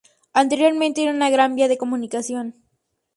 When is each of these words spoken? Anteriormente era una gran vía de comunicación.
Anteriormente 0.33 1.03
era 1.03 1.11
una 1.11 1.29
gran 1.29 1.53
vía 1.53 1.67
de 1.67 1.77
comunicación. 1.77 2.55